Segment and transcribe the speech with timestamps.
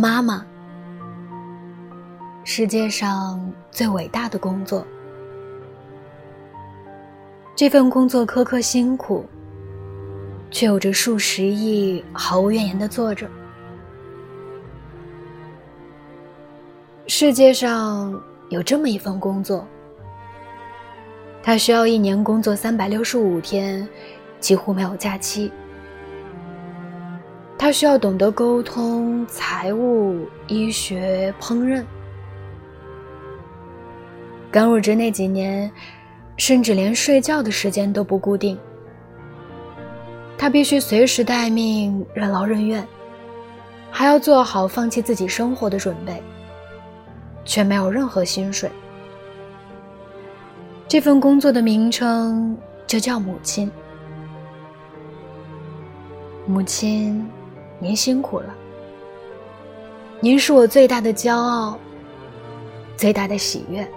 [0.00, 0.42] 妈妈，
[2.42, 3.38] 世界上
[3.70, 4.82] 最伟大的工作。
[7.54, 9.26] 这份工作苛刻辛苦，
[10.50, 13.28] 却有着数十亿毫无怨言的做着。
[17.06, 19.66] 世界上有这么一份工作，
[21.42, 23.86] 它需要一年工作三百六十五天，
[24.38, 25.52] 几乎没有假期。
[27.62, 31.84] 他需要懂得沟通、财务、医学、烹饪。
[34.50, 35.70] 刚入职那几年，
[36.38, 38.58] 甚至连睡觉的时间都不固定。
[40.38, 42.82] 他必须随时待命、任劳任怨，
[43.90, 46.22] 还要做好放弃自己生活的准备，
[47.44, 48.70] 却没有任何薪水。
[50.88, 52.56] 这份工作的名称
[52.86, 53.70] 就叫母亲。
[56.46, 57.30] 母亲。
[57.82, 58.54] 您辛苦了，
[60.20, 61.78] 您是我最大的骄傲，
[62.94, 63.90] 最大的喜悦。